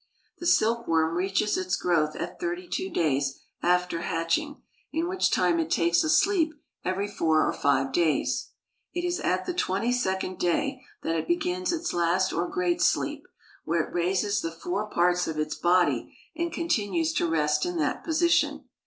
[0.39, 4.59] The silkworm reaches its growth at thirty two days after hatching,
[4.91, 8.49] in which time it takes a sleep every four or five days.
[8.95, 13.27] It is at the twenty second day that it begins its last or great sleep,
[13.63, 18.03] when it raises the fore parts of its body and continues to rest in that
[18.03, 18.63] position.